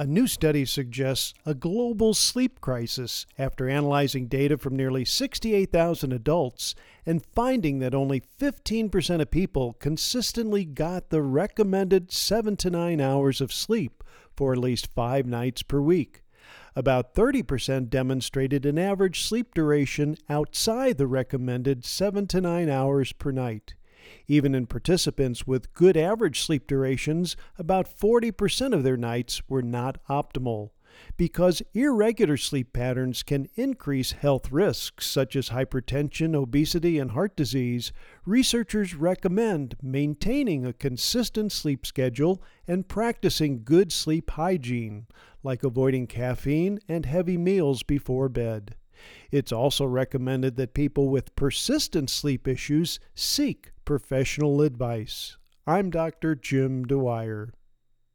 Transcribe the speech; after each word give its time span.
A 0.00 0.06
new 0.06 0.26
study 0.26 0.64
suggests 0.64 1.34
a 1.44 1.52
global 1.52 2.14
sleep 2.14 2.62
crisis 2.62 3.26
after 3.36 3.68
analyzing 3.68 4.28
data 4.28 4.56
from 4.56 4.74
nearly 4.74 5.04
68,000 5.04 6.10
adults 6.10 6.74
and 7.04 7.22
finding 7.22 7.80
that 7.80 7.94
only 7.94 8.22
15% 8.38 9.20
of 9.20 9.30
people 9.30 9.74
consistently 9.74 10.64
got 10.64 11.10
the 11.10 11.20
recommended 11.20 12.12
7 12.12 12.56
to 12.56 12.70
9 12.70 12.98
hours 12.98 13.42
of 13.42 13.52
sleep 13.52 14.02
for 14.34 14.54
at 14.54 14.58
least 14.58 14.86
5 14.94 15.26
nights 15.26 15.62
per 15.62 15.82
week. 15.82 16.22
About 16.74 17.14
30% 17.14 17.90
demonstrated 17.90 18.64
an 18.64 18.78
average 18.78 19.20
sleep 19.20 19.52
duration 19.52 20.16
outside 20.30 20.96
the 20.96 21.06
recommended 21.06 21.84
7 21.84 22.26
to 22.28 22.40
9 22.40 22.70
hours 22.70 23.12
per 23.12 23.32
night. 23.32 23.74
Even 24.26 24.54
in 24.54 24.66
participants 24.66 25.46
with 25.46 25.72
good 25.74 25.96
average 25.96 26.40
sleep 26.40 26.66
durations, 26.66 27.36
about 27.58 27.86
40% 27.86 28.74
of 28.74 28.82
their 28.82 28.96
nights 28.96 29.42
were 29.48 29.62
not 29.62 29.98
optimal. 30.08 30.70
Because 31.16 31.62
irregular 31.72 32.36
sleep 32.36 32.72
patterns 32.72 33.22
can 33.22 33.48
increase 33.54 34.12
health 34.12 34.50
risks 34.50 35.06
such 35.06 35.36
as 35.36 35.50
hypertension, 35.50 36.34
obesity, 36.34 36.98
and 36.98 37.12
heart 37.12 37.36
disease, 37.36 37.92
researchers 38.26 38.94
recommend 38.94 39.76
maintaining 39.82 40.66
a 40.66 40.72
consistent 40.72 41.52
sleep 41.52 41.86
schedule 41.86 42.42
and 42.66 42.88
practicing 42.88 43.62
good 43.64 43.92
sleep 43.92 44.30
hygiene, 44.30 45.06
like 45.42 45.62
avoiding 45.62 46.06
caffeine 46.06 46.78
and 46.88 47.06
heavy 47.06 47.38
meals 47.38 47.82
before 47.82 48.28
bed. 48.28 48.74
It's 49.30 49.52
also 49.52 49.84
recommended 49.84 50.56
that 50.56 50.74
people 50.74 51.08
with 51.08 51.36
persistent 51.36 52.10
sleep 52.10 52.48
issues 52.48 52.98
seek 53.14 53.72
professional 53.84 54.62
advice. 54.62 55.36
I'm 55.66 55.90
Dr. 55.90 56.34
Jim 56.34 56.84
Dwyer. 56.84 57.52